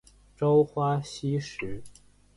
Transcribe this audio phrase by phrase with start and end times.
[0.35, 1.83] 朝花夕拾